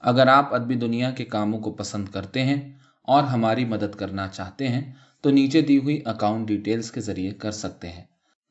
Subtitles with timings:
[0.00, 4.68] اگر آپ ادبی دنیا کے کاموں کو پسند کرتے ہیں اور ہماری مدد کرنا چاہتے
[4.68, 8.04] ہیں، تو نیچے دی ہوئی اکاؤنٹ ڈیٹیلز کے ذریعے کر سکتے ہیں۔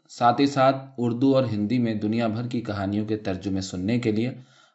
[0.09, 4.11] ساتھ ہی ساتھ، اردو اور ہندی میں دنیا بھر کی کہانیوں کے ترجمے سننے کے
[4.11, 4.31] لیے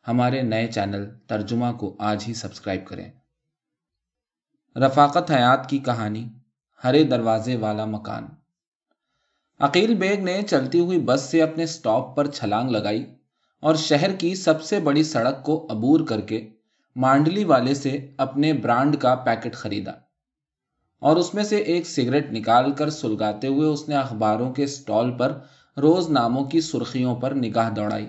[0.08, 3.10] ہمارے نئے چینل ترجمہ کو آج ہی سبسکرائب کریں۔
[4.76, 6.28] رفاقت حیات کی کہانی،
[6.84, 8.26] ہرے دروازے والا مکان۔
[9.60, 13.14] عقیل بیگ نے چلتی ہوئی بس سے اپنے سٹاپ پر چھلانگ لگائی
[13.60, 16.48] اور شہر کی سب سے بڑی سڑک کو عبور کر کے
[16.96, 19.92] مانڈلی والے سے اپنے برانڈ کا پیکٹ خریدا
[20.98, 25.10] اور اس میں سے ایک سگریٹ نکال کر سلگاتے ہوئے اس نے اخباروں کے سٹال
[25.10, 25.38] پر
[25.76, 28.06] روز ناموں کی سرخیوں پر نگاہ دوڑائی۔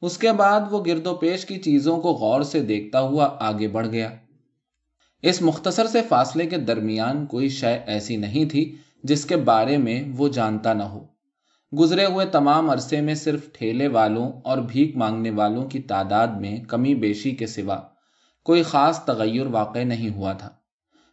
[0.00, 3.68] اس کے بعد وہ گرد و پیش کی چیزوں کو غور سے دیکھتا ہوا آگے
[3.68, 4.10] بڑھ گیا۔
[5.22, 10.04] اس مختصر سے فاصلے کے درمیان کوئی شے ایسی نہیں تھی جس کے بارے میں
[10.16, 11.06] وہ جانتا نہ ہو۔
[11.78, 16.56] گزرے ہوئے تمام عرصے میں صرف ٹھیلے والوں اور بھیک مانگنے والوں کی تعداد میں
[16.64, 17.80] کمی بیشی کے سوا۔
[18.44, 20.48] کوئی خاص تغیر واقع نہیں ہوا تھا۔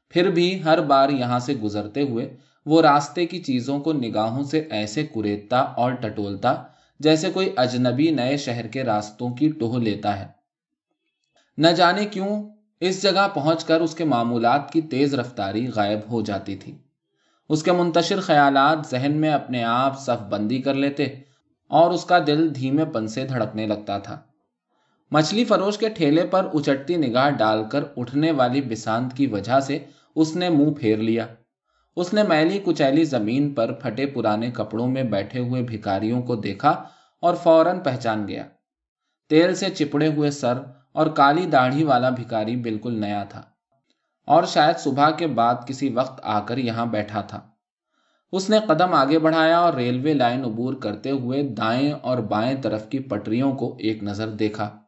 [0.10, 4.60] پھر بھی ہر بار یہاں سے گزرتے ہوئے وہ راستے کی چیزوں کو نگاہوں سے
[4.60, 6.64] ایسے کریدتا اور ٹٹولتا
[7.00, 10.28] جیسے کوئی اجنبی نئے شہر کے راستوں کی ٹوہ لیتا ہے۔
[11.58, 12.50] نہ جانے کیوں
[12.80, 16.78] اس جگہ پہنچ کر اس کے معمولات کی تیز رفتاری غائب ہو جاتی تھی۔
[17.50, 21.04] اس کے منتشر خیالات ذہن میں اپنے آپ صف بندی کر لیتے
[21.68, 24.20] اور اس کا دل دھیمے پن سے دھڑکنے لگتا تھا۔
[25.12, 29.80] مچھلی فروش کے ٹھیلے پر اچٹتی نگاہ ڈال کر اٹھنے والی بسانت کی وجہ سے
[30.16, 31.28] اس نے منہ پھیر لیا۔
[31.96, 36.84] اس نے میلی کچیلی زمین پر پھٹے پرانے کپڑوں میں بیٹھے ہوئے بھکاریوں کو دیکھا
[37.20, 38.44] اور فوراً پہچان گیا۔
[39.30, 40.54] تیل سے چپڑے ہوئے سر
[40.92, 43.42] اور کالی داڑھی والا بھکاری بالکل نیا تھا
[44.26, 47.40] اور شاید صبح کے بعد کسی وقت آ کر یہاں بیٹھا تھا۔
[48.32, 52.90] اس نے قدم آگے بڑھایا اور ریلوے لائن عبور کرتے ہوئے دائیں اور بائیں طرف
[52.90, 54.79] کی پٹریوں کو ایک نظر دیکھا۔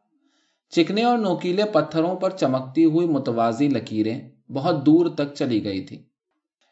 [0.72, 4.20] چکنے اور نوکیلے پتھروں پر چمکتی ہوئی متوازی لکیریں
[4.52, 6.02] بہت دور تک چلی گئی تھی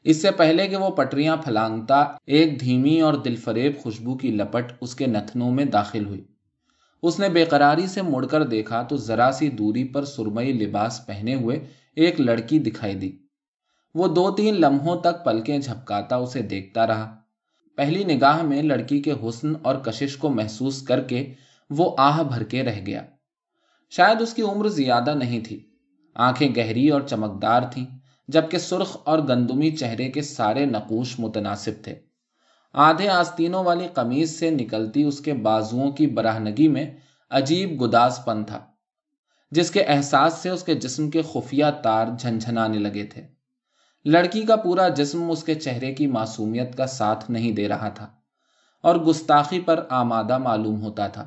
[0.04, 4.72] اس سے پہلے کہ وہ پٹریاں پھلانگتا، ایک دھیمی اور دل فریب خوشبو کی لپٹ
[4.80, 6.24] اس کے نتنوں میں داخل ہوئی۔
[7.02, 11.06] اس نے بے قراری سے مڑ کر دیکھا تو ذرا سی دوری پر سرمئی لباس
[11.06, 11.66] پہنے ہوئے
[11.96, 13.12] ایک لڑکی دکھائی دی۔
[13.94, 17.16] وہ دو تین لمحوں تک پلکیں جھپکاتا اسے دیکھتا رہا۔
[17.76, 21.34] پہلی نگاہ میں لڑکی کے حسن اور کشش کو محسوس کر کے
[21.70, 23.02] وہ آہ بھر کے رہ گیا۔
[23.92, 25.58] شاید اس کی عمر زیادہ نہیں تھی۔
[26.16, 27.84] آنکھیں گہری اور چمکدار تھیں،
[28.28, 31.94] جبکہ سرخ اور گندمی چہرے کے سارے نقوش متناسب تھے۔
[32.74, 36.86] آدھے آستینوں والی قمیض سے نکلتی اس کے بازوؤں کی براہنگی میں
[37.30, 38.60] عجیب گداس پن تھا،
[39.52, 43.26] جس کے احساس سے اس کے جسم کے خفیہ تار جھنجھنانے لگے تھے۔
[44.06, 48.06] لڑکی کا پورا جسم اس کے چہرے کی معصومیت کا ساتھ نہیں دے رہا تھا،
[48.84, 51.26] اور گستاخی پر آمادہ معلوم ہوتا تھا۔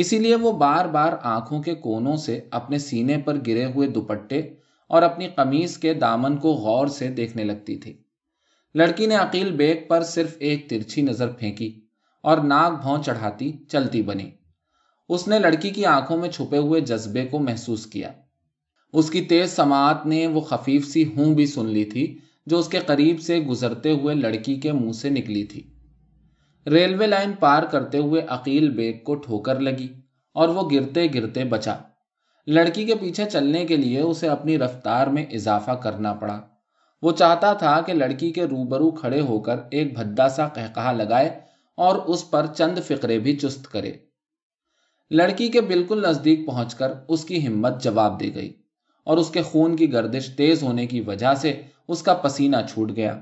[0.00, 4.38] اسی لیے وہ بار بار آنکھوں کے کونوں سے اپنے سینے پر گرے ہوئے دوپٹے
[4.88, 8.02] اور اپنی قمیض کے دامن کو غور سے دیکھنے لگتی تھی۔
[8.74, 11.80] لڑکی نے عقیل بیگ پر صرف ایک ترچھی نظر پھینکی
[12.22, 14.30] اور ناک بھون چڑھاتی چلتی بنی۔
[15.08, 18.12] اس نے لڑکی کی آنکھوں میں چھپے ہوئے جذبے کو محسوس کیا۔
[18.92, 22.68] اس کی تیز سماعت نے وہ خفیف سی ہوں بھی سن لی تھی جو اس
[22.68, 25.77] کے قریب سے گزرتے ہوئے لڑکی کے منہ سے نکلی تھی۔
[26.70, 29.88] ریلوے لائن پار کرتے ہوئے عقیل بیگ کو ٹھوکر لگی
[30.32, 31.74] اور وہ گرتے گرتے بچا۔
[32.46, 36.40] لڑکی کے پیچھے چلنے کے لیے اسے اپنی رفتار میں اضافہ کرنا پڑا۔
[37.02, 41.40] وہ چاہتا تھا کہ لڑکی کے روبرو کھڑے ہو کر ایک بھدا سا کہا لگائے
[41.76, 43.92] اور اس پر چند فکرے بھی چست کرے۔
[45.10, 48.52] لڑکی کے بالکل نزدیک پہنچ کر اس کی ہمت جواب دے گئی
[49.04, 52.90] اور اس کے خون کی گردش تیز ہونے کی وجہ سے اس کا پسینہ چھوٹ
[52.96, 53.20] گیا۔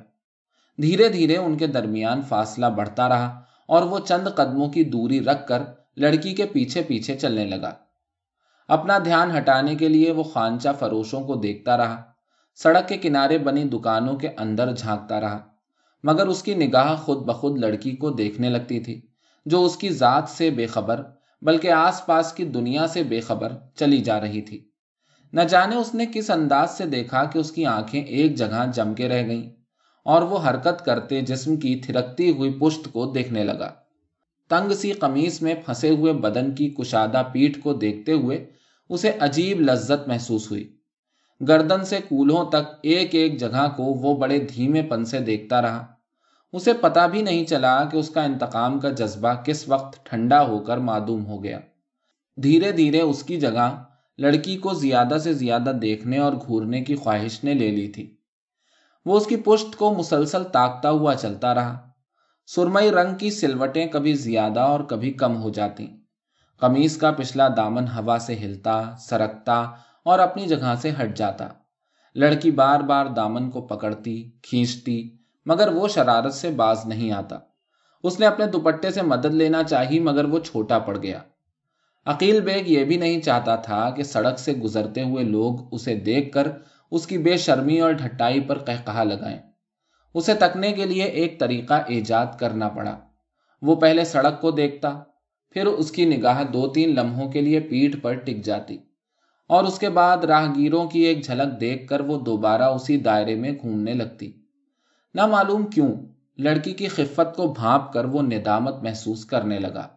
[0.82, 5.48] دھیرے دھیرے ان کے درمیان فاصلہ بڑھتا رہا اور وہ چند قدموں کی دوری رکھ
[5.48, 5.62] کر
[5.96, 7.72] لڑکی کے پیچھے پیچھے چلنے لگا۔
[8.68, 12.02] اپنا دھیان ہٹانے کے لیے وہ خانچہ فروشوں کو دیکھتا رہا۔
[12.54, 15.38] سڑک کے کنارے بنی دکانوں کے اندر جھانکتا رہا۔
[16.02, 19.00] مگر اس کی نگاہ خود بخود لڑکی کو دیکھنے لگتی تھی،
[19.46, 21.02] جو اس کی ذات سے بے خبر،
[21.42, 24.68] بلکہ آس پاس کی دنیا سے بے خبر چلی جا رہی تھی۔
[25.32, 28.94] نہ جانے اس نے کس انداز سے دیکھا کہ اس کی آنکھیں ایک جگہ جم
[28.94, 29.55] کے رہ گئیں۔
[30.06, 33.70] اور وہ حرکت کرتے جسم کی تھرکتی ہوئی پشت کو دیکھنے لگا۔
[34.48, 38.50] تنگ سی قمیص میں پھنسے ہوئے بدن کی کشادہ پیٹھ کو دیکھتے ہوئے
[38.88, 40.76] اسے عجیب لذت محسوس ہوئی۔
[41.48, 45.86] گردن سے کولہوں تک ایک ایک جگہ کو وہ بڑے دھیمے پن سے دیکھتا رہا۔
[46.52, 50.58] اسے پتا بھی نہیں چلا کہ اس کا انتقام کا جذبہ کس وقت ٹھنڈا ہو
[50.58, 51.60] کر معدوم ہو گیا۔
[52.42, 53.82] دھیرے دھیرے اس کی جگہ
[54.18, 58.15] لڑکی کو زیادہ سے زیادہ دیکھنے اور گھورنے کی خواہش نے لے لی تھی۔
[59.06, 61.88] وہ اس کی پشت کو مسلسل تاکتا ہوا چلتا رہا۔
[62.46, 65.86] سرمئی رنگ کی سلوٹیں کبھی زیادہ اور کبھی کم ہو جاتی۔
[66.60, 69.64] قمیص کا پچھلا دامن ہوا سے ہلتا، سرکتا
[70.04, 71.48] اور اپنی جگہ سے ہٹ جاتا۔
[72.14, 75.10] لڑکی بار بار دامن کو پکڑتی، کھینچتی،
[75.46, 77.38] مگر وہ شرارت سے باز نہیں آتا۔
[78.02, 81.18] اس نے اپنے دوپٹے سے مدد لینا چاہی، مگر وہ چھوٹا پڑ گیا۔
[82.06, 86.32] عقیل بیگ یہ بھی نہیں چاہتا تھا کہ سڑک سے گزرتے ہوئے لوگ اسے دیکھ
[86.32, 86.48] کر
[86.90, 89.38] اس کی بے شرمی اور ڈھٹائی پر کہا لگائیں۔
[90.14, 92.98] اسے تکنے کے لیے ایک طریقہ ایجاد کرنا پڑا۔
[93.62, 95.02] وہ پہلے سڑک کو دیکھتا،
[95.50, 98.78] پھر اس کی نگاہ دو تین لمحوں کے لیے پیٹھ پر ٹک جاتی۔
[99.46, 103.52] اور اس کے بعد راہگیروں کی ایک جھلک دیکھ کر وہ دوبارہ اسی دائرے میں
[103.62, 104.32] گھومنے لگتی۔
[105.14, 105.88] نہ معلوم کیوں،
[106.38, 109.88] لڑکی کی خفت کو بھانپ کر وہ ندامت محسوس کرنے لگا۔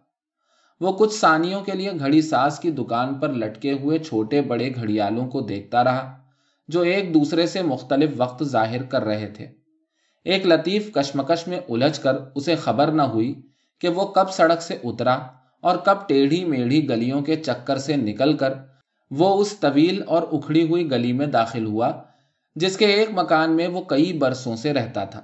[0.80, 5.26] وہ کچھ سانیوں کے لیے گھڑی ساز کی دکان پر لٹکے ہوئے چھوٹے بڑے گھڑیالوں
[5.26, 6.16] کو دیکھتا رہا۔
[6.70, 9.46] جو ایک دوسرے سے مختلف وقت ظاہر کر رہے تھے۔
[10.24, 13.34] ایک لطیف کشمکش میں الجھ کر اسے خبر نہ ہوئی
[13.80, 15.14] کہ وہ کب سڑک سے اترا
[15.60, 18.52] اور کب ٹیڑھی میڑھی گلیوں کے چکر سے نکل کر
[19.10, 21.92] وہ اس طویل اور اکھڑی ہوئی گلی میں داخل ہوا،
[22.54, 25.20] جس کے ایک مکان میں وہ کئی برسوں سے رہتا تھا۔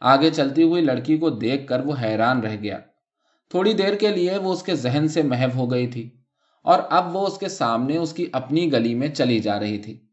[0.00, 2.78] آگے چلتی ہوئی لڑکی کو دیکھ کر وہ حیران رہ گیا۔
[3.50, 6.10] تھوڑی دیر کے لیے وہ اس کے ذہن سے محو ہو گئی تھی
[6.64, 10.11] اور اب وہ اس کے سامنے اس کی اپنی گلی میں چلی جا رہی تھی۔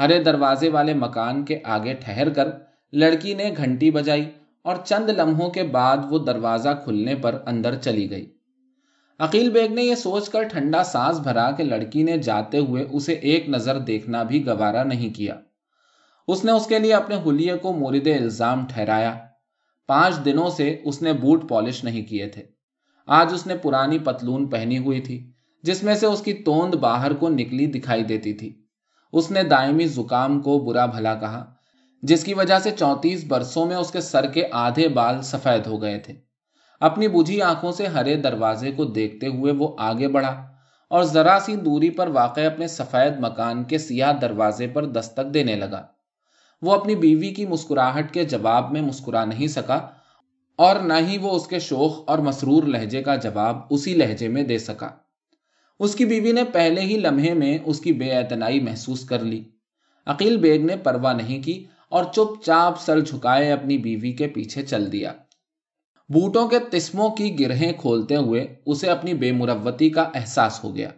[0.00, 2.48] ہرے دروازے والے مکان کے آگے ٹھہر کر
[2.92, 4.30] لڑکی نے گھنٹی بجائی
[4.62, 8.30] اور چند لمحوں کے بعد وہ دروازہ کھلنے پر اندر چلی گئی۔
[9.18, 13.12] عقیل بیگ نے یہ سوچ کر ٹھنڈا سانس بھرا کہ لڑکی نے جاتے ہوئے اسے
[13.12, 15.34] ایک نظر دیکھنا بھی گوارا نہیں کیا۔
[16.28, 19.18] اس نے اس کے لیے اپنے حلیے کو مورد الزام ٹھہرایا۔
[19.86, 22.42] پانچ دنوں سے اس نے بوٹ پالش نہیں کیے تھے۔
[23.06, 25.30] آج اس نے پرانی پتلون پہنی ہوئی تھی،
[25.62, 28.59] جس میں سے اس کی توند باہر کو نکلی دکھائی دیتی تھی۔
[29.12, 31.54] اس نے دائمی زکام کو برا بھلا کہا،
[32.02, 35.82] جس کی وجہ سے چونتیس برسوں میں اس کے سر کے آدھے بال سفید ہو
[35.82, 36.14] گئے تھے۔
[36.80, 40.46] اپنی بجھی آنکھوں سے ہرے دروازے کو دیکھتے ہوئے وہ آگے بڑھا
[40.88, 45.54] اور ذرا سی دوری پر واقع اپنے سفید مکان کے سیاہ دروازے پر دستک دینے
[45.54, 45.86] لگا۔
[46.62, 49.80] وہ اپنی بیوی کی مسکراہٹ کے جواب میں مسکرا نہیں سکا
[50.56, 54.42] اور نہ ہی وہ اس کے شوق اور مسرور لہجے کا جواب اسی لہجے میں
[54.42, 54.88] دے سکا۔
[55.80, 59.44] اس کی بیوی نے پہلے ہی لمحے میں اس کی بے اعتنائی محسوس کر لی۔
[60.06, 64.62] عقیل بیگ نے پرواہ نہیں کی اور چپ چاپ سر جھکائے اپنی بیوی کے پیچھے
[64.62, 65.12] چل دیا۔
[66.08, 70.88] بوٹوں کے تسموں کی گرہیں کھولتے ہوئے اسے اپنی بے مروتی کا احساس ہو گیا۔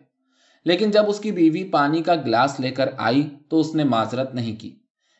[0.64, 4.34] لیکن جب اس کی بیوی پانی کا گلاس لے کر آئی تو اس نے معذرت
[4.34, 4.76] نہیں کی۔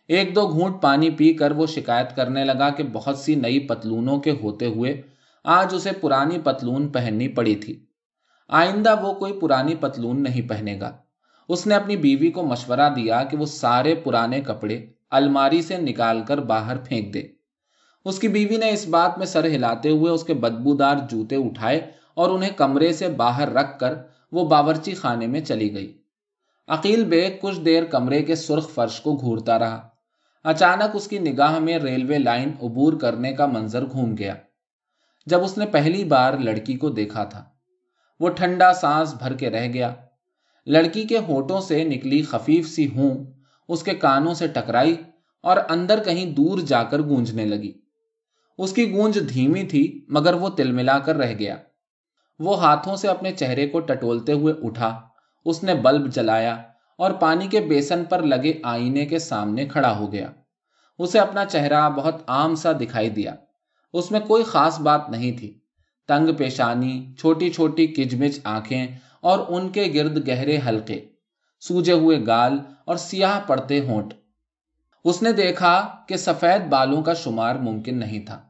[0.08, 4.20] ایک دو گھونٹ پانی پی کر وہ شکایت کرنے لگا کہ بہت سی نئی پتلونوں
[4.20, 5.02] کے ہوتے ہوئے
[5.44, 7.84] آج اسے پرانی پتلون پہننی پڑی تھی۔
[8.48, 10.96] آئندہ وہ کوئی پرانی پتلون نہیں پہنے گا۔
[11.48, 16.22] اس نے اپنی بیوی کو مشورہ دیا کہ وہ سارے پرانے کپڑے الماری سے نکال
[16.28, 17.22] کر باہر پھینک دے۔
[18.04, 21.90] اس کی بیوی نے اس بات میں سر ہلاتے ہوئے اس کے بدبودار جوتے اٹھائے
[22.14, 23.94] اور انہیں کمرے سے باہر رکھ کر
[24.32, 25.98] وہ باورچی خانے میں چلی گئی۔
[26.68, 29.88] عقیل بیگ کچھ دیر کمرے کے سرخ فرش کو گھورتا رہا۔
[30.44, 34.34] اچانک اس کی نگاہ میں ریلوے لائن عبور کرنے کا منظر گھوم گیا۔
[35.26, 37.44] جب اس نے پہلی بار لڑکی کو دیکھا تھا۔
[38.22, 39.94] وہ ٹھنڈا سانس بھر کے رہ گیا۔
[40.66, 43.24] لڑکی کے ہوٹوں سے نکلی خفیف سی ہوں،
[43.68, 44.96] اس کے کانوں سے ٹکرائی
[45.42, 47.72] اور اندر کہیں دور جا کر گونجنے لگی۔
[48.58, 51.56] اس کی گونج دھیمی تھی، مگر وہ تل ملا کر رہ گیا۔
[52.38, 55.00] وہ ہاتھوں سے اپنے چہرے کو ٹٹولتے ہوئے اٹھا۔
[55.44, 56.62] اس نے بلب جلایا
[56.98, 60.30] اور پانی کے بیسن پر لگے آئینے کے سامنے کھڑا ہو گیا۔
[60.98, 63.34] اسے اپنا چہرہ بہت عام سا دکھائی دیا۔
[63.92, 65.61] اس میں کوئی خاص بات نہیں تھی۔
[66.08, 68.86] تنگ پیشانی، چھوٹی چھوٹی کجمچ آنکھیں
[69.20, 71.04] اور ان کے گرد گہرے ہلکے
[71.60, 74.14] سوجے ہوئے گال اور سیاہ پڑتے ہونٹ۔
[75.04, 78.42] اس نے دیکھا کہ سفید بالوں کا شمار ممکن نہیں تھا۔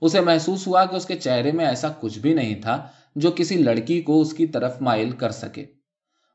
[0.00, 3.56] اسے محسوس ہوا کہ اس کے چہرے میں ایسا کچھ بھی نہیں تھا جو کسی
[3.56, 5.64] لڑکی کو اس کی طرف مائل کر سکے۔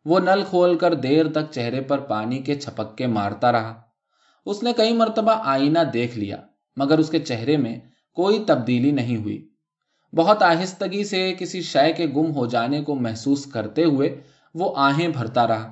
[0.06, 3.82] وہ نل کھول کر دیر تک چہرے پر پانی کے چھپک کے مارتا رہا۔
[4.46, 6.38] اس نے کئی مرتبہ آئینہ دیکھ لیا،
[6.78, 7.80] مگر اس کے چہرے میں
[8.14, 9.55] کوئی تبدیلی نہیں ہوئی۔
[10.14, 14.22] بہت آہستگی سے کسی شے کے گم ہو جانے کو محسوس کرتے ہوئے
[14.54, 15.72] وہ آہیں بھرتا رہا۔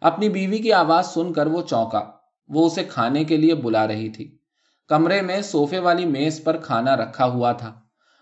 [0.00, 2.10] اپنی بیوی کی آواز سن کر وہ چونکا،
[2.48, 4.38] وہ اسے کھانے کے لیے بلا رہی تھی۔
[4.88, 7.80] کمرے میں سوفے والی میز پر کھانا رکھا ہوا تھا۔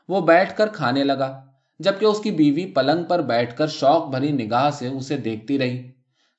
[0.09, 1.45] وہ بیٹھ کر کھانے لگا،
[1.79, 5.91] جبکہ اس کی بیوی پلنگ پر بیٹھ کر شوق بھری نگاہ سے اسے دیکھتی رہی۔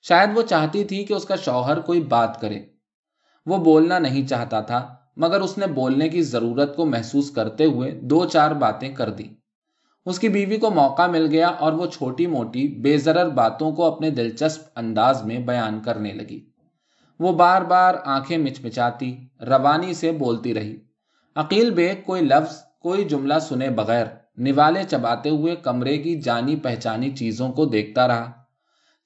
[0.01, 2.59] شاید وہ چاہتی تھی کہ اس کا شوہر کوئی بات کرے۔
[3.45, 7.91] وہ بولنا نہیں چاہتا تھا۔ مگر اس نے بولنے کی ضرورت کو محسوس کرتے ہوئے
[7.91, 9.23] دو چار باتیں کر دی
[10.05, 13.83] اس کی بیوی کو موقع مل گیا اور وہ چھوٹی موٹی بے ضرر باتوں کو
[13.83, 16.39] اپنے دلچسپ انداز میں بیان کرنے لگی۔
[17.19, 20.77] وہ بار بار آنکھیں مچمچاتی، روانی سے بولتی رہی۔
[21.35, 24.05] عقیل بیگ کوئی لفظ، کوئی جملہ سنے بغیر
[24.37, 28.31] نوالے چباتے ہوئے کمرے کی جانی پہچانی چیزوں کو دیکھتا رہا۔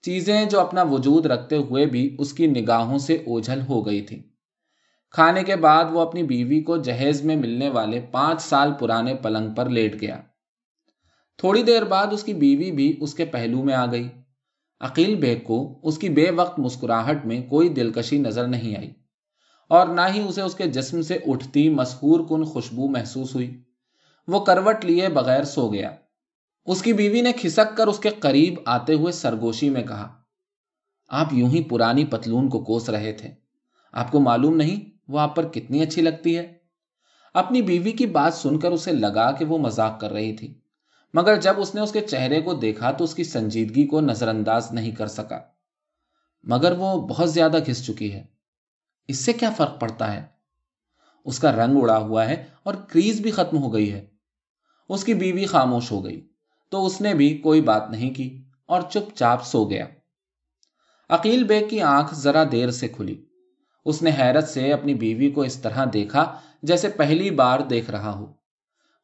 [0.02, 4.25] چیزیں جو اپنا وجود رکھتے ہوئے بھی اس کی نگاہوں سے اوجھل ہو گئی تھی
[5.16, 9.54] کھانے کے بعد وہ اپنی بیوی کو جہیز میں ملنے والے پانچ سال پرانے پلنگ
[9.54, 10.22] پر لیٹ گیا۔
[11.38, 14.08] تھوڑی دیر بعد اس کی بیوی بھی اس کے پہلو میں آ گئی۔
[14.80, 18.94] عقیل بیگ کو اس کی بے وقت مسکراہٹ میں کوئی دلکشی نظر نہیں آئی
[19.68, 23.64] اور نہ ہی اسے اس کے جسم سے اٹھتی مسکور کن خوشبو محسوس ہوئی۔
[24.28, 25.92] وہ کروٹ لیے بغیر سو گیا۔
[26.66, 30.14] اس کی بیوی نے کھسک کر اس کے قریب آتے ہوئے سرگوشی میں کہا،
[31.08, 33.32] آپ یوں ہی پرانی پتلون کو کوس رہے تھے۔
[33.92, 36.54] آپ کو معلوم نہیں وہ آپ پر کتنی اچھی لگتی ہے؟
[37.34, 40.60] اپنی بیوی کی بات سن کر اسے لگا کہ وہ مذاق کر رہی تھی،
[41.14, 44.28] مگر جب اس نے اس کے چہرے کو دیکھا تو اس کی سنجیدگی کو نظر
[44.28, 45.40] انداز نہیں کر سکا۔
[46.44, 48.24] مگر وہ بہت زیادہ گھس چکی ہے۔
[49.08, 50.26] اس سے کیا فرق پڑتا ہے؟
[51.26, 54.06] اس کا رنگ اڑا ہوا ہے اور کریز بھی ختم ہو گئی ہے۔
[54.90, 56.28] اس کی بیوی خاموش ہو گئی،
[56.70, 59.86] تو اس نے بھی کوئی بات نہیں کی اور چپ چاپ سو گیا۔
[61.10, 63.26] عقیل بیگ کی آنکھ ذرا دیر سے کھلی۔
[63.86, 68.16] اس نے حیرت سے اپنی بیوی کو اس طرح دیکھا جیسے پہلی بار دیکھ رہا
[68.16, 68.34] ہو۔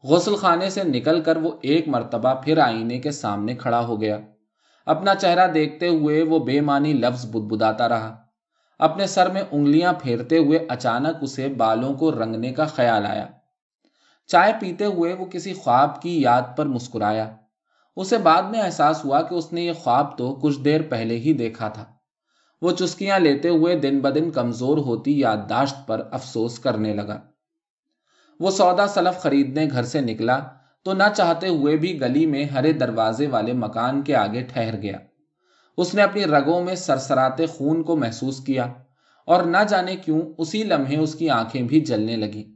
[0.03, 4.17] غسل خانے سے نکل کر وہ ایک مرتبہ پھر آئینے کے سامنے کھڑا ہو گیا۔
[4.85, 8.15] اپنا چہرہ دیکھتے ہوئے وہ بے معنی لفظ بدبداتا رہا۔
[8.79, 13.27] اپنے سر میں انگلیاں پھیرتے ہوئے اچانک اسے بالوں کو رنگنے کا خیال آیا۔
[14.27, 17.31] چائے پیتے ہوئے وہ کسی خواب کی یاد پر مسکرایا۔
[17.95, 21.33] اسے بعد میں احساس ہوا کہ اس نے یہ خواب تو کچھ دیر پہلے ہی
[21.33, 21.85] دیکھا تھا۔
[22.61, 27.19] وہ چسکیاں لیتے ہوئے دن بدن کمزور ہوتی یادداشت پر افسوس کرنے لگا۔
[28.39, 30.39] وہ سودا سلف خریدنے گھر سے نکلا
[30.83, 34.97] تو نہ چاہتے ہوئے بھی گلی میں ہرے دروازے والے مکان کے آگے ٹھہر گیا۔
[35.77, 38.65] اس نے اپنی رگوں میں سرسراتے خون کو محسوس کیا
[39.25, 42.55] اور نہ جانے کیوں اسی لمحے اس کی آنکھیں بھی جلنے لگی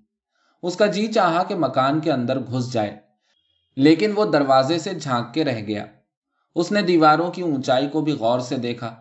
[0.64, 2.96] اس کا جی چاہا کہ مکان کے اندر گھس جائے،
[3.78, 5.86] لیکن وہ دروازے سے جھانک کے رہ گیا۔
[6.56, 8.96] اس نے دیواروں کی اونچائی کو بھی غور سے دیکھا۔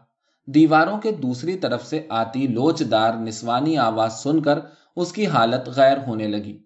[0.47, 4.59] دیواروں کے دوسری طرف سے آتی لوچ دار نسوانی آواز سن کر
[4.97, 6.59] اس کی حالت غیر ہونے لگی۔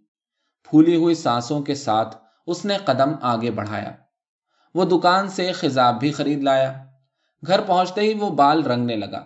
[0.64, 2.16] پھولی ہوئی سانسوں کے ساتھ
[2.46, 3.92] اس نے قدم آگے بڑھایا۔
[4.74, 6.84] وہ دکان سے خزاب بھی خرید لایا۔
[7.46, 9.24] گھر پہنچتے ہی وہ بال رنگنے لگا۔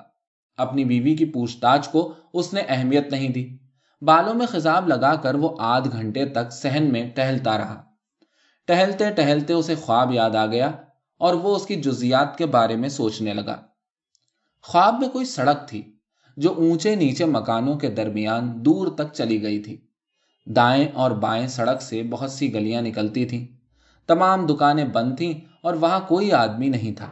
[0.56, 3.56] اپنی بیوی کی پوچھ تاچھ کو اس نے اہمیت نہیں دی۔
[4.02, 7.82] بالوں میں خزاب لگا کر وہ آدھ گھنٹے تک سہن میں ٹہلتا رہا۔
[8.66, 10.70] ٹہلتے ٹہلتے اسے خواب یاد آ گیا
[11.18, 13.56] اور وہ اس کی جزیات کے بارے میں سوچنے لگا۔
[14.62, 15.82] خواب میں کوئی سڑک تھی
[16.36, 19.76] جو اونچے نیچے مکانوں کے درمیان دور تک چلی گئی تھی۔
[20.46, 23.46] دائیں اور بائیں سڑک سے بہت سی گلیاں نکلتی تھیں۔
[24.06, 27.10] تمام دکانیں بند تھیں اور وہاں کوئی آدمی نہیں تھا۔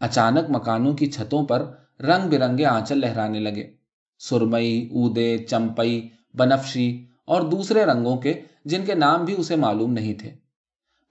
[0.00, 1.64] اچانک مکانوں کی چھتوں پر
[2.00, 3.70] رنگ برنگے آنچل لہرانے لگے۔
[4.18, 10.14] سرمئی، اودے، چمپئی، بنفشی اور دوسرے رنگوں کے جن کے نام بھی اسے معلوم نہیں
[10.14, 10.30] تھے۔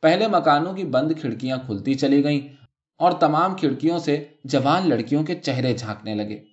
[0.01, 2.56] پہلے مکانوں کی بند کھڑکیاں کھلتی چلی گئیں۔
[2.98, 6.44] اور تمام کھڑکیوں سے جوان لڑکیوں کے چہرے جھانکنے لگے۔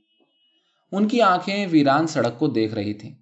[0.93, 3.15] ان کی آنکھیں ویران سڑک کو دیکھ رہی تھیں۔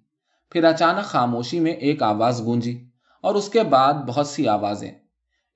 [0.51, 2.83] پھر اچانک خاموشی میں ایک آواز گونجی
[3.21, 4.91] اور اس کے بعد بہت سی آوازیں۔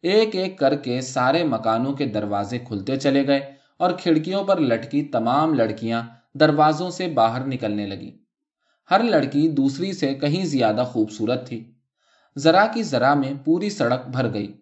[0.02, 5.04] ایک ایک کر کے سارے مکانوں کے دروازے کھلتے چلے گئے اور کھڑکیوں پر لٹکی
[5.04, 8.12] تمام لڑکیاں دروازوں سے باہر نکلنے لگی
[8.92, 11.72] ہر لڑکی دوسری سے کہیں زیادہ خوبصورت تھی۔
[12.38, 14.54] ذرا کی ذرا میں پوری سڑک بھر گئی۔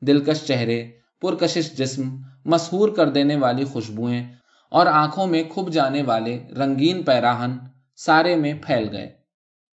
[0.00, 0.90] دلکش چہرے،
[1.20, 4.32] پرکشش جسم مسحور کر دینے والی خوشبوئیں
[4.70, 7.50] اور آنکھوں میں کھب جانے والے رنگین پیراہن
[7.96, 9.14] سارے میں پھیل گئے۔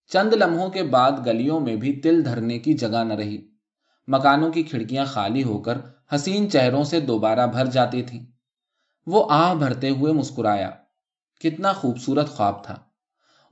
[0.08, 3.48] چند لمحوں کے بعد گلیوں میں بھی تل دھرنے کی جگہ نہ رہی۔
[4.08, 5.78] مکانوں کی کھڑکیاں خالی ہو کر
[6.16, 8.26] حسین چہروں سے دوبارہ بھر جاتی تھیں۔
[9.08, 10.70] وہ آہ بھرتے ہوئے مسکرایا۔
[11.40, 12.76] کتنا خوبصورت خواب تھا۔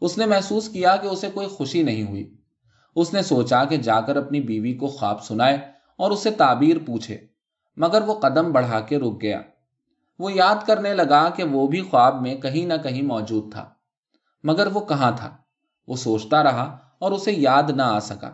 [0.02, 2.38] اس نے محسوس کیا کہ اسے کوئی خوشی نہیں ہوئی۔
[2.96, 5.58] اس نے سوچا کہ جا کر اپنی بیوی کو خواب سنائے
[5.98, 7.31] اور اسے تعبیر پوچھے۔
[7.76, 9.42] مگر وہ قدم بڑھا کے رک گیا۔
[10.20, 13.70] وہ یاد کرنے لگا کہ وہ بھی خواب میں کہیں نہ کہیں موجود تھا،
[14.44, 15.38] مگر وہ کہاں تھا؟
[15.88, 18.32] وہ سوچتا رہا اور اسے یاد نہ آ سکا۔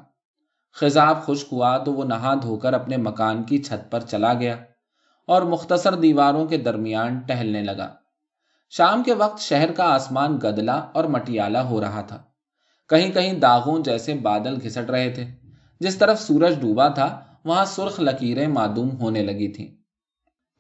[0.74, 4.56] خزاب خشک ہوا تو وہ نہا دھو کر اپنے مکان کی چھت پر چلا گیا
[5.28, 7.94] اور مختصر دیواروں کے درمیان ٹہلنے لگا۔
[8.70, 12.22] شام کے وقت شہر کا آسمان گدلا اور مٹیالہ ہو رہا تھا۔
[12.90, 15.28] کہیں کہیں داغوں جیسے بادل گھسٹ رہے تھے۔
[15.80, 19.68] جس طرف سورج ڈوبا تھا وہاں سرخ لکیریں معدوم ہونے لگی تھیں۔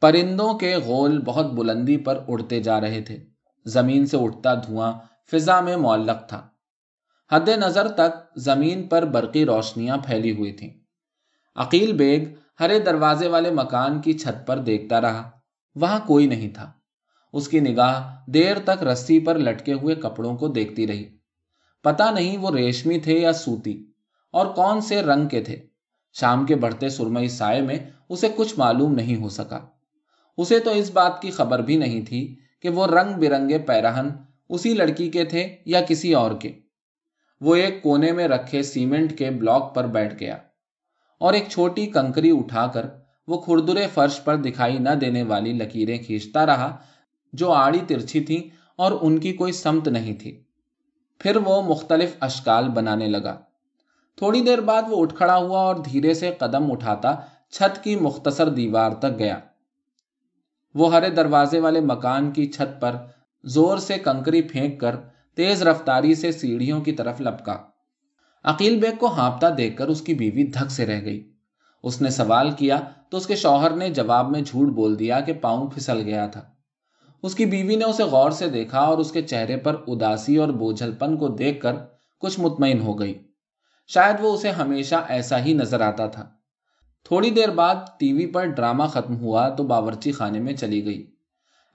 [0.01, 3.25] پرندوں کے غول بہت بلندی پر اڑتے جا رہے تھے۔
[3.65, 4.93] زمین سے اٹھتا دھواں
[5.31, 6.47] فضا میں معلق تھا۔
[7.31, 10.69] حد نظر تک زمین پر برقی روشنیاں پھیلی ہوئی تھیں۔
[11.55, 12.25] عقیل بیگ
[12.59, 15.29] ہرے دروازے والے مکان کی چھت پر دیکھتا رہا۔
[15.75, 16.71] وہاں کوئی نہیں تھا۔
[17.33, 21.17] اس کی نگاہ دیر تک رسی پر لٹکے ہوئے کپڑوں کو دیکھتی رہی۔
[21.83, 23.85] پتا نہیں وہ ریشمی تھے یا سوتی
[24.31, 25.66] اور کون سے رنگ کے تھے۔
[26.19, 29.59] شام کے بڑھتے سرمئی سائے میں اسے کچھ معلوم نہیں ہو سکا۔
[30.37, 34.09] اسے تو اس بات کی خبر بھی نہیں تھی کہ وہ رنگ برنگے پیرہن
[34.49, 36.51] اسی لڑکی کے تھے یا کسی اور کے۔
[37.41, 40.37] وہ ایک کونے میں رکھے سیمنٹ کے بلاک پر بیٹھ گیا
[41.17, 42.85] اور ایک چھوٹی کنکری اٹھا کر
[43.27, 46.77] وہ کھردرے فرش پر دکھائی نہ دینے والی لکیریں کھینچتا رہا
[47.33, 50.43] جو آڑی ترچھی تھی اور ان کی کوئی سمت نہیں تھی۔
[51.19, 53.39] پھر وہ مختلف اشکال بنانے لگا۔
[54.17, 57.15] تھوڑی دیر بعد وہ اٹھ کھڑا ہوا اور دھیرے سے قدم اٹھاتا
[57.49, 59.39] چھت کی مختصر دیوار تک گیا۔
[60.75, 62.95] وہ ہرے دروازے والے مکان کی چھت پر
[63.43, 64.95] زور سے کنکری پھینک کر
[65.35, 67.57] تیز رفتاری سے سیڑھیوں کی طرف لپکا۔
[68.43, 71.31] عقیل بیگ کو ہانپتا دیکھ کر اس کی بیوی دھک سے رہ گئی۔
[71.83, 75.33] اس نے سوال کیا تو اس کے شوہر نے جواب میں جھوٹ بول دیا کہ
[75.33, 76.41] پاؤں پھسل گیا تھا۔
[77.23, 80.49] اس کی بیوی نے اسے غور سے دیکھا اور اس کے چہرے پر اداسی اور
[80.49, 81.73] بوجھل پن کو دیکھ کر
[82.17, 83.26] کچھ مطمئن ہو گئی۔
[83.87, 86.29] شاید وہ اسے ہمیشہ ایسا ہی نظر آتا تھا۔
[87.03, 91.11] تھوڑی دیر بعد ٹی وی پر ڈرامہ ختم ہوا تو باورچی خانے میں چلی گئی۔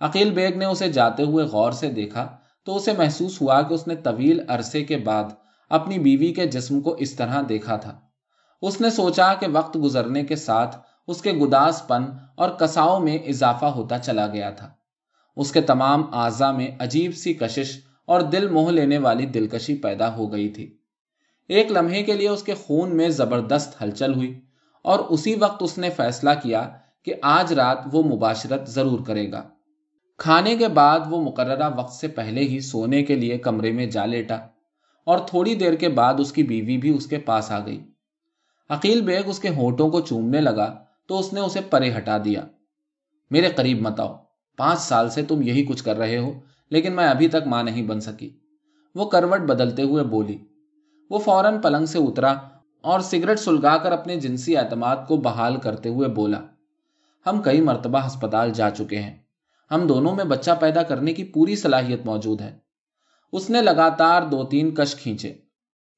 [0.01, 3.87] عقیل بیگ نے اسے جاتے ہوئے غور سے دیکھا تو اسے محسوس ہوا کہ اس
[3.87, 5.25] نے طویل عرصے کے بعد
[5.71, 8.01] اپنی بیوی کے جسم کو اس طرح دیکھا تھا۔
[8.63, 10.77] اس نے سوچا کہ وقت گزرنے کے ساتھ
[11.07, 12.05] اس کے گداس پن
[12.35, 14.71] اور کساؤ میں اضافہ ہوتا چلا گیا تھا۔
[15.37, 20.15] اس کے تمام اعضا میں عجیب سی کشش اور دل موہ لینے والی دلکشی پیدا
[20.15, 20.82] ہو گئی تھی۔
[21.49, 24.41] ایک لمحے کے لیے اس کے خون میں زبردست ہلچل ہوئی
[24.83, 26.71] اور اسی وقت اس نے فیصلہ کیا
[27.03, 29.49] کہ آج رات وہ مباشرت ضرور کرے گا۔
[30.19, 34.07] کھانے کے بعد وہ مقررہ وقت سے پہلے ہی سونے کے لیے کمرے میں جا
[34.07, 34.35] لیٹا
[35.05, 37.81] اور تھوڑی دیر کے بعد اس کی بیوی بھی اس کے پاس آ گئی۔
[38.69, 42.45] عقیل بیگ اس کے ہونٹوں کو چومنے لگا تو اس نے اسے پرے ہٹا دیا۔
[43.31, 44.15] میرے قریب مت آؤ،
[44.57, 46.33] پانچ سال سے تم یہی کچھ کر رہے ہو،
[46.71, 48.31] لیکن میں ابھی تک ماں نہیں بن سکی۔
[48.95, 50.39] وہ کروٹ بدلتے ہوئے بولی
[51.13, 52.35] وہ فوراً پلنگ سے اترا
[52.81, 56.41] اور سگریٹ سلگا کر اپنے جنسی اعتماد کو بحال کرتے ہوئے بولا،
[57.27, 59.17] ہم کئی مرتبہ ہسپتال جا چکے ہیں۔
[59.71, 62.59] ہم دونوں میں بچہ پیدا کرنے کی پوری صلاحیت موجود ہے۔
[63.33, 65.35] اس نے لگاتار دو تین کش کھینچے۔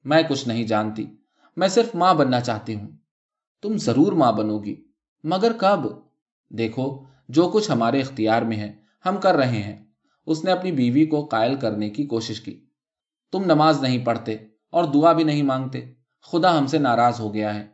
[0.03, 1.05] میں کچھ نہیں جانتی،
[1.57, 2.87] میں صرف ماں بننا چاہتی ہوں۔
[3.61, 4.75] تم ضرور ماں بنو گی،
[5.23, 5.79] مگر کب؟
[6.49, 8.73] دیکھو، جو کچھ ہمارے اختیار میں ہے،
[9.05, 9.85] ہم کر رہے ہیں۔
[10.25, 12.65] اس نے اپنی بیوی کو قائل کرنے کی کوشش کی۔
[13.31, 14.37] تم نماز نہیں پڑھتے
[14.75, 15.81] اور دعا بھی نہیں مانگتے۔
[16.31, 17.67] خدا ہم سے ناراض ہو گیا ہے۔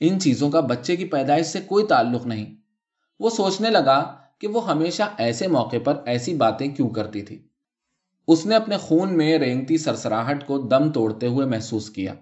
[0.00, 2.54] ان چیزوں کا بچے کی پیدائش سے کوئی تعلق نہیں۔
[3.20, 7.48] وہ سوچنے لگا کہ وہ ہمیشہ ایسے موقع پر ایسی باتیں کیوں کرتی تھی۔
[8.28, 12.14] اس نے اپنے خون میں رینگتی سرسراہٹ کو دم توڑتے ہوئے محسوس کیا۔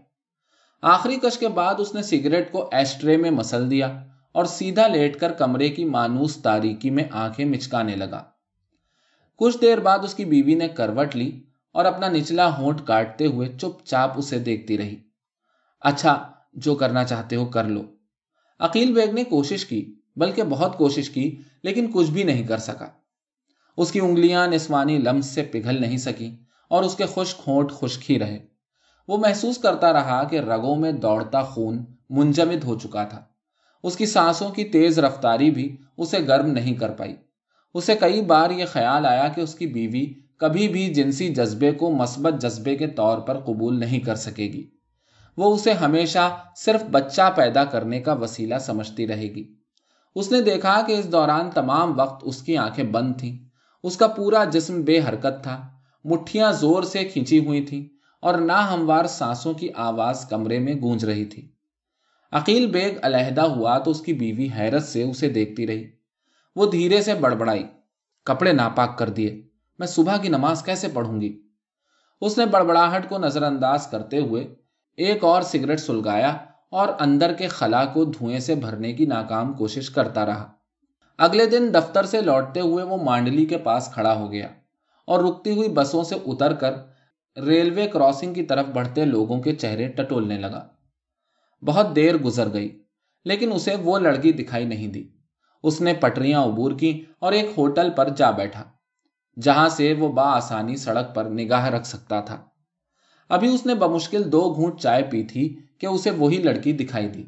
[0.82, 5.20] آخری کش کے بعد اس نے سگریٹ کو ایسٹرے میں مسل دیا اور سیدھا لیٹ
[5.20, 8.24] کر کمرے کی مانوس تاریکی میں آنکھیں مچکانے لگا۔
[9.36, 13.48] کچھ دیر بعد اس کی بیوی نے کروٹ لی اور اپنا نچلا ہونٹ کاٹتے ہوئے
[13.60, 14.96] چپ چاپ اسے دیکھتی رہی۔
[15.80, 17.82] اچھا جو کرنا چاہتے ہو کر لو۔
[18.60, 22.86] عقیل بیگ نے کوشش کی، بلکہ بہت کوشش کی، لیکن کچھ بھی نہیں کر سکا۔
[23.76, 26.36] اس کی انگلیاں نسوانی لمس سے پگھل نہیں سکی
[26.68, 28.38] اور اس کے خشک ہونٹ خشک ہی رہے۔
[29.08, 33.24] وہ محسوس کرتا رہا کہ رگوں میں دوڑتا خون منجمد ہو چکا تھا۔
[33.82, 37.16] اس کی سانسوں کی تیز رفتاری بھی اسے گرم نہیں کر پائی۔
[37.74, 41.90] اسے کئی بار یہ خیال آیا کہ اس کی بیوی کبھی بھی جنسی جذبے کو
[41.90, 44.70] مثبت جذبے کے طور پر قبول نہیں کر سکے گی۔
[45.36, 49.54] وہ اسے ہمیشہ صرف بچہ پیدا کرنے کا وسیلہ سمجھتی رہے گی۔
[50.14, 53.38] اس نے دیکھا کہ اس دوران تمام وقت اس کی آنکھیں بند تھیں۔
[53.82, 55.68] اس کا پورا جسم بے حرکت تھا۔
[56.04, 57.86] مٹھیاں زور سے کھینچی ہوئی تھیں
[58.20, 61.52] اور نہ ہموار سانسوں کی آواز کمرے میں گونج رہی تھی۔
[62.32, 65.90] عقیل بیگ علیحدہ ہوا تو اس کی بیوی حیرت سے اسے دیکھتی رہی۔
[66.56, 67.64] وہ دھیرے سے بڑبڑائی،
[68.24, 69.51] کپڑے ناپاک کر دیے۔
[69.82, 71.42] میں صبح کی نماز کیسے پڑھوں گی؟
[72.20, 74.54] اس نے بڑبڑاہٹ کو نظر انداز کرتے ہوئے
[74.96, 76.36] ایک اور سگریٹ سلگایا
[76.70, 80.52] اور اندر کے خلا کو دھوئیں سے بھرنے کی ناکام کوشش کرتا رہا۔
[81.18, 84.48] اگلے دن دفتر سے لوٹتے ہوئے وہ مانڈلی کے پاس کھڑا ہو گیا
[85.04, 86.72] اور رکتی ہوئی بسوں سے اتر کر
[87.36, 90.66] ریلوے کراسنگ کی طرف بڑھتے لوگوں کے چہرے ٹٹولنے لگا۔
[91.62, 92.82] بہت دیر گزر گئی،
[93.24, 95.08] لیکن اسے وہ لڑکی دکھائی نہیں دی۔
[95.62, 98.64] اس نے پٹریاں عبور کی اور ایک ہوٹل پر جا بیٹھا۔
[99.40, 102.44] جہاں سے وہ بآسانی سڑک پر نگاہ رکھ سکتا تھا۔
[103.28, 107.24] ابھی اس نے بمشکل دو گھونٹ چائے پی تھی کہ اسے وہی لڑکی دکھائی دی۔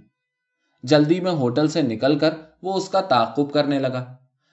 [0.83, 2.31] جلدی میں ہوٹل سے نکل کر
[2.63, 4.05] وہ اس کا تعقب کرنے لگا۔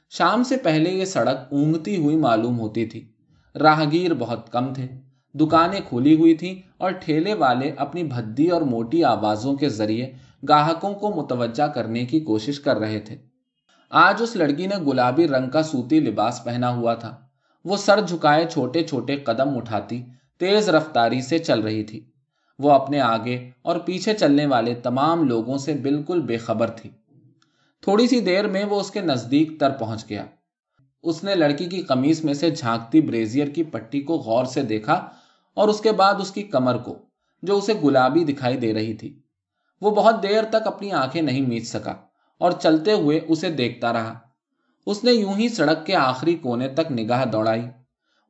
[0.10, 3.12] شام سے پہلے یہ سڑک اونگتی ہوئی معلوم ہوتی تھی۔
[3.56, 4.88] راہگیر بہت کم تھے۔
[5.34, 10.12] دکانیں کھلی ہوئی تھیں اور ٹھیلے والے اپنی بھدی اور موٹی آوازوں کے ذریعے
[10.50, 13.18] گاہکوں کو متوجہ کرنے کی کوشش کر رہے تھے۔
[13.90, 17.22] آج اس لڑکی نے گلابی رنگ کا سوتی لباس پہنا ہوا تھا۔
[17.65, 20.04] وہ سر جھکائے چھوٹے چھوٹے قدم اٹھاتی،
[20.39, 22.06] تیز رفتاری سے چل رہی تھی۔
[22.60, 26.89] وہ اپنے آگے اور پیچھے چلنے والے تمام لوگوں سے بالکل بے خبر تھی۔
[27.82, 30.26] تھوڑی سی دیر میں وہ اس کے نزدیک تر پہنچ گیا۔
[31.04, 35.10] اس نے لڑکی کی قمیص میں سے جھانکتی بریزیئر کی پٹی کو غور سے دیکھا
[35.54, 36.97] اور اس کے بعد اس کی کمر کو،
[37.43, 39.19] جو اسے گلابی دکھائی دے رہی تھی۔
[39.82, 41.93] وہ بہت دیر تک اپنی آنکھیں نہیں میچ سکا
[42.38, 44.19] اور چلتے ہوئے اسے دیکھتا رہا۔
[44.86, 47.70] اس نے یوں ہی سڑک کے آخری کونے تک نگاہ دوڑائی۔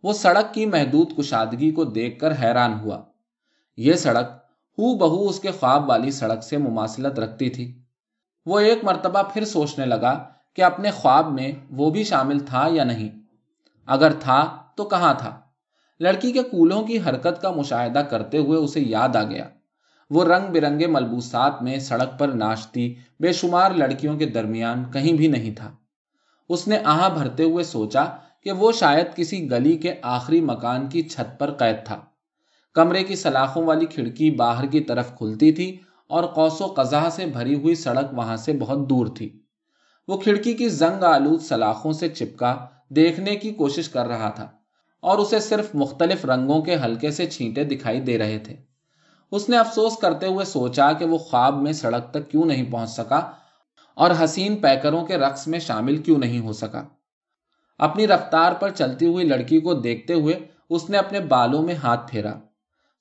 [0.03, 3.01] وہ سڑک کی محدود کشادگی کو دیکھ کر حیران ہوا۔
[3.77, 4.25] یہ سڑک
[4.77, 7.81] ہو بہو اس کے خواب والی سڑک سے مماثلت رکھتی تھی۔
[8.45, 12.83] وہ ایک مرتبہ پھر سوچنے لگا کہ اپنے خواب میں وہ بھی شامل تھا یا
[12.83, 13.09] نہیں۔
[13.85, 15.39] اگر تھا تو کہاں تھا؟
[15.99, 19.49] لڑکی کے کولوں کی حرکت کا مشاہدہ کرتے ہوئے اسے یاد آ گیا۔
[20.09, 25.27] وہ رنگ برنگے ملبوسات میں سڑک پر ناشتی بے شمار لڑکیوں کے درمیان کہیں بھی
[25.27, 25.71] نہیں تھا۔
[26.51, 28.05] اس نے آہا بھرتے ہوئے سوچا
[28.43, 31.99] کہ وہ شاید کسی گلی کے آخری مکان کی چھت پر قید تھا۔
[32.73, 37.25] کمرے کی سلاخوں والی کھڑکی باہر کی طرف کھلتی تھی اور قوس و قزح سے
[37.25, 39.39] بھری ہوئی سڑک وہاں سے بہت دور تھی۔
[40.07, 42.55] وہ کھڑکی کی زنگ آلود سلاخوں سے چپکا
[42.89, 44.47] دیکھنے کی کوشش کر رہا تھا
[44.99, 48.55] اور اسے صرف مختلف رنگوں کے ہلکے سے چھینٹے دکھائی دے رہے تھے۔
[49.31, 52.89] اس نے افسوس کرتے ہوئے سوچا کہ وہ خواب میں سڑک تک کیوں نہیں پہنچ
[52.89, 53.31] سکا
[54.01, 56.83] اور حسین پیکروں کے رقص میں شامل کیوں نہیں ہو سکا۔
[57.79, 62.11] اپنی رفتار پر چلتی ہوئی لڑکی کو دیکھتے ہوئے اس نے اپنے بالوں میں ہاتھ
[62.11, 62.33] پھیرا۔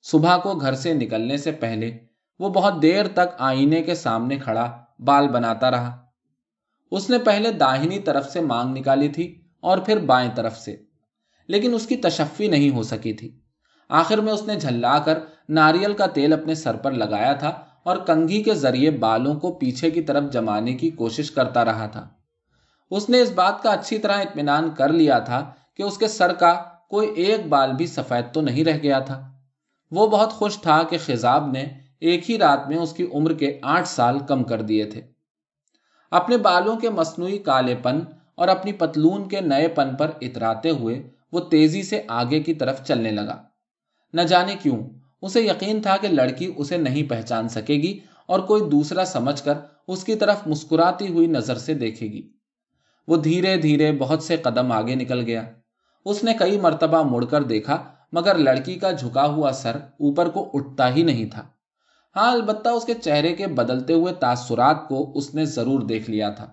[0.03, 1.97] صبح کو گھر سے نکلنے سے پہلے
[2.39, 6.05] وہ بہت دیر تک آئینے کے سامنے کھڑا، بال بناتا رہا۔
[6.91, 10.75] اس نے پہلے داہنی طرف سے مانگ نکالی تھی اور پھر بائیں طرف سے،
[11.47, 13.39] لیکن اس کی تشفی نہیں ہو سکی تھی۔
[13.89, 17.51] آخر میں اس نے جھلا کر ناریل کا تیل اپنے سر پر لگایا تھا
[17.83, 22.09] اور کنگھی کے ذریعے بالوں کو پیچھے کی طرف جمانے کی کوشش کرتا رہا تھا۔
[22.91, 26.33] اس نے اس بات کا اچھی طرح اطمینان کر لیا تھا کہ اس کے سر
[26.33, 29.31] کا کوئی ایک بال بھی سفید تو نہیں رہ گیا تھا۔
[29.91, 31.65] وہ بہت خوش تھا کہ خزاب نے
[31.99, 35.01] ایک ہی رات میں اس کی عمر کے آٹھ سال کم کر دیے تھے۔
[36.11, 37.99] اپنے بالوں کے مصنوعی کالے پن
[38.35, 42.83] اور اپنی پتلون کے نئے پن پر اتراتے ہوئے وہ تیزی سے آگے کی طرف
[42.83, 43.43] چلنے لگا۔
[44.13, 48.69] نہ جانے کیوں اسے یقین تھا کہ لڑکی اسے نہیں پہچان سکے گی اور کوئی
[48.69, 49.53] دوسرا سمجھ کر
[49.87, 52.31] اس کی طرف مسکراتی ہوئی نظر سے دیکھے گی۔
[53.07, 55.43] وہ دھیرے دھیرے بہت سے قدم آگے نکل گیا۔
[56.05, 60.49] اس نے کئی مرتبہ مڑ کر دیکھا، مگر لڑکی کا جھکا ہوا سر اوپر کو
[60.53, 61.43] اٹھتا ہی نہیں تھا۔
[62.15, 66.29] ہاں البتہ اس کے چہرے کے بدلتے ہوئے تاثرات کو اس نے ضرور دیکھ لیا
[66.29, 66.47] تھا۔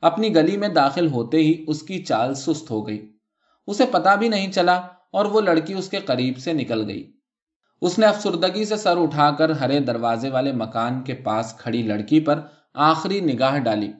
[0.00, 3.12] اپنی گلی میں داخل ہوتے ہی اس کی چال سست ہو گئی۔
[3.66, 4.80] اسے پتا بھی نہیں چلا
[5.10, 7.17] اور وہ لڑکی اس کے قریب سے نکل گئی۔
[7.80, 12.20] اس نے افسردگی سے سر اٹھا کر ہرے دروازے والے مکان کے پاس کھڑی لڑکی
[12.20, 12.40] پر
[12.74, 13.92] آخری نگاہ ڈالی۔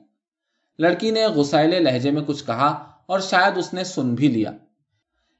[0.78, 2.66] لڑکی نے غسائلے لہجے میں کچھ کہا
[3.06, 4.50] اور شاید اس نے سن بھی لیا۔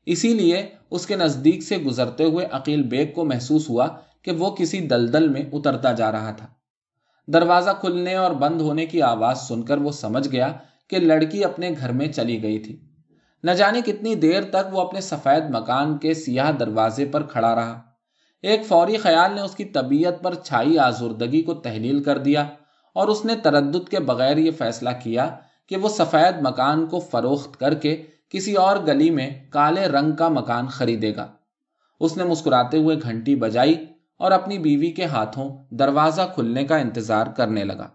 [0.06, 3.88] اسی لیے اس کے نزدیک سے گزرتے ہوئے عقیل بیگ کو محسوس ہوا
[4.22, 6.46] کہ وہ کسی دلدل میں اترتا جا رہا تھا۔
[7.26, 10.52] دروازہ کھلنے اور بند ہونے کی آواز سن کر وہ سمجھ گیا
[10.88, 12.80] کہ لڑکی اپنے گھر میں چلی گئی تھی۔
[13.44, 17.82] نہ جانے کتنی دیر تک وہ اپنے سفید مکان کے سیاہ دروازے پر کھڑا رہا۔
[18.42, 22.46] ایک فوری خیال نے اس کی طبیعت پر چھائی آزردگی کو تحلیل کر دیا
[22.92, 25.30] اور اس نے تردد کے بغیر یہ فیصلہ کیا
[25.66, 30.28] کہ وہ سفید مکان کو فروخت کر کے کسی اور گلی میں کالے رنگ کا
[30.28, 31.26] مکان خریدے گا۔
[32.00, 33.86] اس نے مسکراتے ہوئے گھنٹی بجائی
[34.18, 37.88] اور اپنی بیوی کے ہاتھوں دروازہ کھلنے کا انتظار کرنے لگا۔